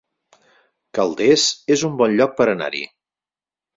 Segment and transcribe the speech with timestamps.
[0.99, 1.45] Calders
[1.75, 2.83] es un bon lloc per anar-hi